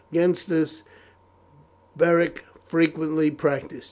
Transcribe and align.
Against 0.09 0.49
this 0.49 0.81
Beric 1.95 2.43
frequently 2.65 3.29
practised. 3.29 3.79